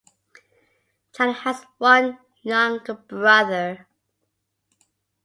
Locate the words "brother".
2.95-3.85